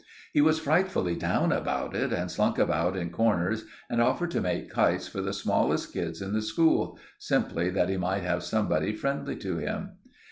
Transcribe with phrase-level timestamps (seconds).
[0.33, 4.71] He was frightfully down about it, and slunk about in corners and offered to make
[4.71, 9.57] kites for the smallest kids in the school—simply that he might have somebody friendly to
[9.59, 9.89] him.